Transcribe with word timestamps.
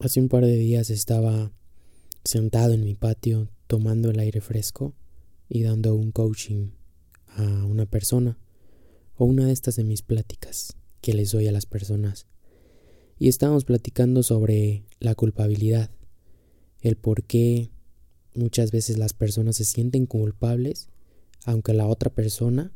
Hace 0.00 0.18
un 0.18 0.30
par 0.30 0.46
de 0.46 0.56
días 0.56 0.88
estaba 0.88 1.52
sentado 2.24 2.72
en 2.72 2.84
mi 2.84 2.94
patio 2.94 3.50
tomando 3.66 4.08
el 4.08 4.18
aire 4.18 4.40
fresco 4.40 4.94
y 5.46 5.62
dando 5.62 5.94
un 5.94 6.10
coaching 6.10 6.70
a 7.26 7.66
una 7.66 7.84
persona 7.84 8.38
o 9.18 9.26
una 9.26 9.44
de 9.44 9.52
estas 9.52 9.76
de 9.76 9.84
mis 9.84 10.00
pláticas 10.00 10.74
que 11.02 11.12
les 11.12 11.32
doy 11.32 11.48
a 11.48 11.52
las 11.52 11.66
personas. 11.66 12.26
Y 13.18 13.28
estábamos 13.28 13.66
platicando 13.66 14.22
sobre 14.22 14.84
la 15.00 15.14
culpabilidad, 15.14 15.90
el 16.80 16.96
por 16.96 17.24
qué 17.24 17.68
muchas 18.34 18.70
veces 18.70 18.96
las 18.96 19.12
personas 19.12 19.56
se 19.56 19.66
sienten 19.66 20.06
culpables 20.06 20.88
aunque 21.44 21.74
la 21.74 21.86
otra 21.86 22.08
persona 22.08 22.72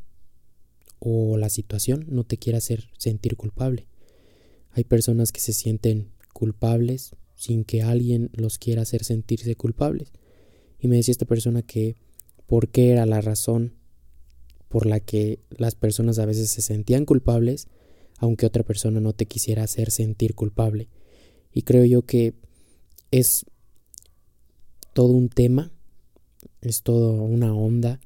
o 0.98 1.38
la 1.38 1.48
situación 1.48 2.04
no 2.06 2.24
te 2.24 2.36
quiera 2.36 2.58
hacer 2.58 2.90
sentir 2.98 3.36
culpable. 3.36 3.86
Hay 4.72 4.84
personas 4.84 5.32
que 5.32 5.40
se 5.40 5.54
sienten 5.54 6.12
culpables 6.34 7.16
sin 7.34 7.64
que 7.64 7.82
alguien 7.82 8.30
los 8.34 8.58
quiera 8.58 8.82
hacer 8.82 9.04
sentirse 9.04 9.56
culpables. 9.56 10.12
Y 10.78 10.88
me 10.88 10.96
decía 10.96 11.12
esta 11.12 11.24
persona 11.24 11.62
que 11.62 11.96
por 12.46 12.68
qué 12.68 12.90
era 12.90 13.06
la 13.06 13.22
razón 13.22 13.72
por 14.68 14.84
la 14.84 15.00
que 15.00 15.40
las 15.48 15.74
personas 15.74 16.18
a 16.18 16.26
veces 16.26 16.50
se 16.50 16.60
sentían 16.60 17.06
culpables 17.06 17.68
aunque 18.18 18.46
otra 18.46 18.62
persona 18.62 19.00
no 19.00 19.12
te 19.12 19.26
quisiera 19.26 19.62
hacer 19.62 19.90
sentir 19.90 20.34
culpable. 20.34 20.88
Y 21.52 21.62
creo 21.62 21.84
yo 21.84 22.02
que 22.02 22.34
es 23.10 23.46
todo 24.92 25.12
un 25.12 25.28
tema, 25.28 25.72
es 26.60 26.82
todo 26.82 27.22
una 27.22 27.54
onda 27.54 28.00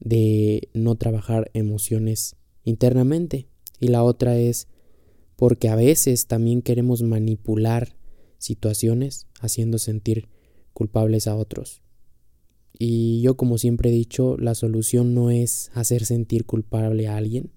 de 0.00 0.68
no 0.74 0.96
trabajar 0.96 1.50
emociones 1.54 2.36
internamente. 2.64 3.48
Y 3.78 3.88
la 3.88 4.02
otra 4.02 4.36
es 4.38 4.68
porque 5.36 5.68
a 5.68 5.76
veces 5.76 6.26
también 6.26 6.62
queremos 6.62 7.02
manipular 7.02 7.96
situaciones 8.38 9.26
haciendo 9.40 9.78
sentir 9.78 10.28
culpables 10.72 11.26
a 11.26 11.36
otros. 11.36 11.82
Y 12.78 13.20
yo 13.22 13.36
como 13.36 13.56
siempre 13.58 13.90
he 13.90 13.92
dicho, 13.92 14.36
la 14.38 14.54
solución 14.54 15.14
no 15.14 15.30
es 15.30 15.70
hacer 15.74 16.04
sentir 16.04 16.44
culpable 16.44 17.08
a 17.08 17.16
alguien. 17.16 17.52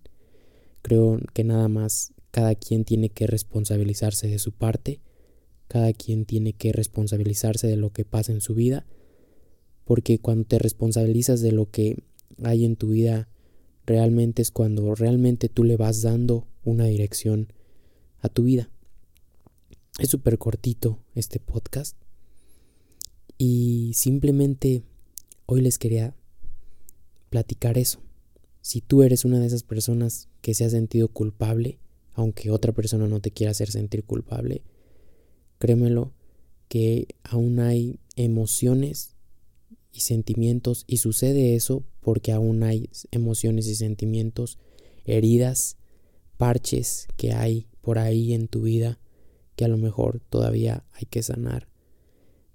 Creo 0.81 1.19
que 1.33 1.43
nada 1.43 1.67
más 1.67 2.13
cada 2.31 2.55
quien 2.55 2.85
tiene 2.85 3.09
que 3.09 3.27
responsabilizarse 3.27 4.27
de 4.27 4.39
su 4.39 4.51
parte, 4.51 5.01
cada 5.67 5.91
quien 5.93 6.25
tiene 6.25 6.53
que 6.53 6.71
responsabilizarse 6.71 7.67
de 7.67 7.75
lo 7.75 7.91
que 7.91 8.05
pasa 8.05 8.31
en 8.31 8.41
su 8.41 8.55
vida, 8.55 8.85
porque 9.83 10.19
cuando 10.19 10.45
te 10.45 10.59
responsabilizas 10.59 11.41
de 11.41 11.51
lo 11.51 11.69
que 11.69 11.97
hay 12.43 12.63
en 12.63 12.75
tu 12.75 12.89
vida, 12.89 13.27
realmente 13.85 14.41
es 14.41 14.51
cuando 14.51 14.95
realmente 14.95 15.49
tú 15.49 15.63
le 15.63 15.75
vas 15.75 16.01
dando 16.01 16.47
una 16.63 16.85
dirección 16.85 17.51
a 18.21 18.29
tu 18.29 18.43
vida. 18.43 18.69
Es 19.99 20.09
súper 20.09 20.37
cortito 20.37 20.99
este 21.15 21.39
podcast 21.39 21.97
y 23.37 23.91
simplemente 23.95 24.83
hoy 25.45 25.61
les 25.61 25.77
quería 25.77 26.15
platicar 27.29 27.77
eso. 27.77 28.01
Si 28.61 28.81
tú 28.81 29.03
eres 29.03 29.25
una 29.25 29.39
de 29.39 29.47
esas 29.47 29.63
personas 29.63 30.27
que 30.41 30.53
se 30.53 30.65
ha 30.65 30.69
sentido 30.69 31.07
culpable, 31.07 31.79
aunque 32.13 32.51
otra 32.51 32.73
persona 32.73 33.07
no 33.07 33.21
te 33.21 33.31
quiera 33.31 33.51
hacer 33.51 33.71
sentir 33.71 34.03
culpable, 34.03 34.61
créemelo 35.57 36.13
que 36.67 37.07
aún 37.23 37.59
hay 37.59 37.99
emociones 38.15 39.15
y 39.91 40.01
sentimientos 40.01 40.83
y 40.87 40.97
sucede 40.97 41.55
eso 41.55 41.83
porque 42.01 42.31
aún 42.31 42.63
hay 42.63 42.89
emociones 43.11 43.67
y 43.67 43.75
sentimientos, 43.75 44.59
heridas, 45.05 45.77
parches 46.37 47.07
que 47.17 47.33
hay 47.33 47.68
por 47.81 47.99
ahí 47.99 48.33
en 48.33 48.47
tu 48.47 48.61
vida 48.61 48.99
que 49.55 49.65
a 49.65 49.67
lo 49.67 49.77
mejor 49.77 50.21
todavía 50.29 50.83
hay 50.93 51.05
que 51.09 51.23
sanar. 51.23 51.67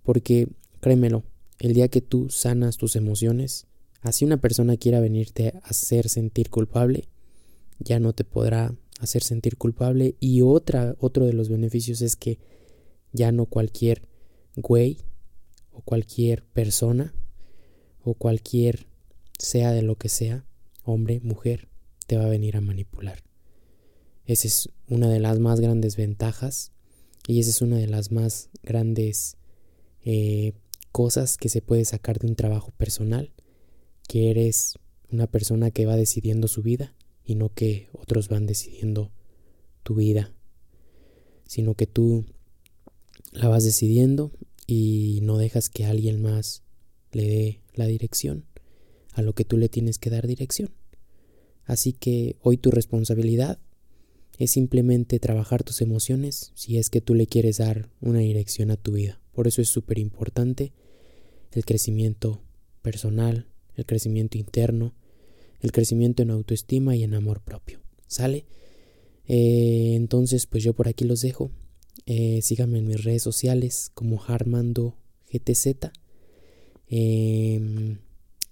Porque 0.02 0.48
créemelo, 0.80 1.24
el 1.58 1.74
día 1.74 1.88
que 1.88 2.00
tú 2.00 2.30
sanas 2.30 2.76
tus 2.76 2.96
emociones, 2.96 3.66
así 4.00 4.24
una 4.24 4.38
persona 4.38 4.76
quiera 4.76 5.00
venirte 5.00 5.48
a 5.48 5.68
hacer 5.68 6.08
sentir 6.08 6.50
culpable, 6.50 7.08
ya 7.78 7.98
no 7.98 8.12
te 8.12 8.24
podrá 8.24 8.74
hacer 9.00 9.22
sentir 9.22 9.56
culpable 9.56 10.16
y 10.20 10.42
otra 10.42 10.96
otro 10.98 11.26
de 11.26 11.32
los 11.32 11.48
beneficios 11.48 12.00
es 12.00 12.16
que 12.16 12.38
ya 13.12 13.32
no 13.32 13.46
cualquier 13.46 14.08
güey 14.56 14.98
o 15.72 15.80
cualquier 15.82 16.44
persona 16.44 17.14
o 18.02 18.14
cualquier 18.14 18.86
sea 19.38 19.72
de 19.72 19.82
lo 19.82 19.96
que 19.96 20.08
sea, 20.08 20.44
hombre, 20.84 21.20
mujer, 21.22 21.68
te 22.06 22.16
va 22.16 22.24
a 22.24 22.28
venir 22.28 22.56
a 22.56 22.60
manipular. 22.60 23.22
Esa 24.26 24.48
es 24.48 24.68
una 24.88 25.10
de 25.10 25.20
las 25.20 25.38
más 25.38 25.60
grandes 25.60 25.96
ventajas 25.96 26.72
y 27.26 27.40
esa 27.40 27.50
es 27.50 27.62
una 27.62 27.76
de 27.76 27.86
las 27.86 28.10
más 28.10 28.48
grandes 28.62 29.36
eh, 30.04 30.52
cosas 30.92 31.36
que 31.36 31.48
se 31.48 31.60
puede 31.60 31.84
sacar 31.84 32.18
de 32.18 32.28
un 32.28 32.36
trabajo 32.36 32.70
personal, 32.72 33.32
que 34.08 34.30
eres 34.30 34.78
una 35.10 35.26
persona 35.26 35.70
que 35.70 35.86
va 35.86 35.96
decidiendo 35.96 36.48
su 36.48 36.62
vida 36.62 36.94
y 37.24 37.34
no 37.34 37.52
que 37.52 37.88
otros 37.92 38.28
van 38.28 38.46
decidiendo 38.46 39.10
tu 39.82 39.94
vida, 39.94 40.32
sino 41.46 41.74
que 41.74 41.86
tú 41.86 42.24
la 43.32 43.48
vas 43.48 43.64
decidiendo 43.64 44.32
y 44.66 45.20
no 45.22 45.36
dejas 45.36 45.68
que 45.68 45.84
alguien 45.84 46.22
más 46.22 46.62
le 47.12 47.26
dé 47.26 47.60
la 47.74 47.86
dirección 47.86 48.44
a 49.12 49.22
lo 49.22 49.34
que 49.34 49.44
tú 49.44 49.56
le 49.56 49.68
tienes 49.68 49.98
que 49.98 50.10
dar 50.10 50.26
dirección. 50.26 50.70
Así 51.64 51.92
que 51.92 52.36
hoy 52.40 52.56
tu 52.56 52.70
responsabilidad 52.70 53.58
es 54.38 54.50
simplemente 54.50 55.18
trabajar 55.20 55.62
tus 55.62 55.80
emociones 55.80 56.52
si 56.54 56.78
es 56.78 56.90
que 56.90 57.00
tú 57.00 57.14
le 57.14 57.26
quieres 57.26 57.58
dar 57.58 57.88
una 58.00 58.20
dirección 58.20 58.70
a 58.70 58.76
tu 58.76 58.92
vida. 58.92 59.20
Por 59.32 59.46
eso 59.46 59.62
es 59.62 59.68
súper 59.68 59.98
importante 59.98 60.72
el 61.52 61.64
crecimiento 61.64 62.42
personal, 62.82 63.46
el 63.76 63.86
crecimiento 63.86 64.38
interno, 64.38 64.94
el 65.60 65.72
crecimiento 65.72 66.22
en 66.22 66.30
autoestima 66.30 66.96
y 66.96 67.04
en 67.04 67.14
amor 67.14 67.40
propio. 67.40 67.80
¿Sale? 68.06 68.44
Eh, 69.26 69.94
entonces, 69.94 70.46
pues 70.46 70.62
yo 70.62 70.74
por 70.74 70.88
aquí 70.88 71.04
los 71.04 71.20
dejo. 71.20 71.50
Eh, 72.06 72.40
síganme 72.42 72.78
en 72.78 72.86
mis 72.86 73.02
redes 73.02 73.22
sociales 73.22 73.90
como 73.94 74.22
Harmando 74.22 74.96
GTZ. 75.32 75.90
Em, 76.88 77.98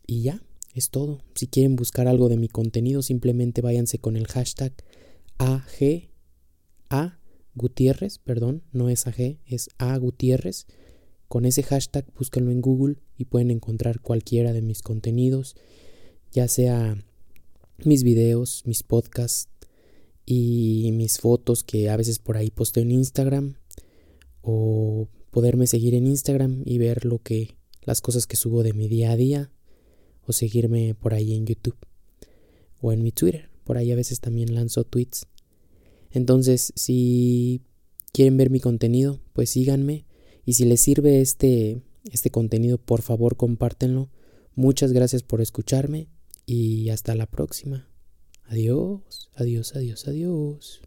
y 0.06 0.22
ya, 0.22 0.42
es 0.74 0.90
todo. 0.90 1.20
Si 1.34 1.46
quieren 1.46 1.76
buscar 1.76 2.08
algo 2.08 2.28
de 2.28 2.36
mi 2.36 2.48
contenido, 2.48 3.02
simplemente 3.02 3.60
váyanse 3.60 3.98
con 3.98 4.16
el 4.16 4.26
hashtag 4.26 4.72
AG 5.42 6.08
A 6.88 7.18
Gutiérrez, 7.56 8.18
perdón, 8.18 8.62
no 8.72 8.88
es 8.88 9.08
AG, 9.08 9.38
es 9.44 9.70
A 9.78 9.96
Gutiérrez. 9.98 10.66
Con 11.26 11.46
ese 11.46 11.64
hashtag 11.64 12.06
búsquenlo 12.16 12.52
en 12.52 12.60
Google 12.60 12.98
y 13.18 13.24
pueden 13.24 13.50
encontrar 13.50 14.00
cualquiera 14.00 14.52
de 14.52 14.62
mis 14.62 14.82
contenidos, 14.82 15.56
ya 16.30 16.46
sea 16.46 16.96
mis 17.84 18.04
videos, 18.04 18.62
mis 18.66 18.84
podcasts 18.84 19.48
y 20.24 20.90
mis 20.92 21.18
fotos 21.18 21.64
que 21.64 21.90
a 21.90 21.96
veces 21.96 22.20
por 22.20 22.36
ahí 22.36 22.50
posteo 22.50 22.84
en 22.84 22.92
Instagram 22.92 23.56
o 24.42 25.08
poderme 25.30 25.66
seguir 25.66 25.94
en 25.94 26.06
Instagram 26.06 26.62
y 26.64 26.78
ver 26.78 27.04
lo 27.04 27.18
que 27.18 27.56
las 27.82 28.00
cosas 28.00 28.28
que 28.28 28.36
subo 28.36 28.62
de 28.62 28.74
mi 28.74 28.86
día 28.86 29.10
a 29.10 29.16
día 29.16 29.50
o 30.24 30.32
seguirme 30.32 30.94
por 30.94 31.14
ahí 31.14 31.34
en 31.34 31.46
YouTube 31.46 31.78
o 32.80 32.92
en 32.92 33.02
mi 33.02 33.10
Twitter. 33.10 33.50
Por 33.64 33.76
ahí 33.76 33.90
a 33.90 33.96
veces 33.96 34.20
también 34.20 34.54
lanzo 34.54 34.84
tweets. 34.84 35.26
Entonces, 36.12 36.72
si 36.76 37.62
quieren 38.12 38.36
ver 38.36 38.50
mi 38.50 38.60
contenido, 38.60 39.20
pues 39.32 39.50
síganme. 39.50 40.04
Y 40.44 40.54
si 40.54 40.64
les 40.64 40.80
sirve 40.80 41.20
este, 41.20 41.82
este 42.10 42.30
contenido, 42.30 42.78
por 42.78 43.02
favor 43.02 43.36
compártenlo. 43.36 44.10
Muchas 44.54 44.92
gracias 44.92 45.22
por 45.22 45.40
escucharme 45.40 46.08
y 46.46 46.90
hasta 46.90 47.14
la 47.14 47.26
próxima. 47.26 47.88
Adiós, 48.44 49.30
adiós, 49.34 49.74
adiós, 49.74 50.06
adiós. 50.08 50.82